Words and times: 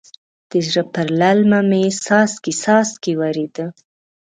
د 0.49 0.51
زړه 0.67 0.83
پر 0.93 1.07
للمه 1.19 1.59
مې 1.69 1.83
څاڅکی 2.05 2.53
څاڅکی 2.63 3.13
ورېده. 3.21 3.65